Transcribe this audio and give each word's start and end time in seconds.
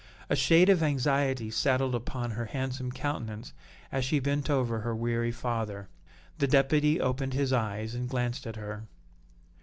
A 0.31 0.35
shade 0.35 0.67
of 0.69 0.81
anxiety 0.81 1.51
settled 1.51 1.93
upon 1.93 2.31
her 2.31 2.45
handsome 2.45 2.91
countenance 2.91 3.53
as 3.91 4.03
she 4.03 4.19
bent 4.19 4.49
over 4.49 4.79
her 4.79 4.95
weary 4.95 5.31
father. 5.31 5.89
The 6.39 6.47
Deputy 6.47 6.99
opened 6.99 7.35
his 7.35 7.53
eyes 7.53 7.93
and 7.93 8.09
glanced 8.09 8.47
at 8.47 8.55
her. 8.55 8.85